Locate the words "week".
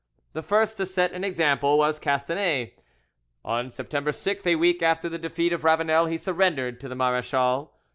4.55-4.81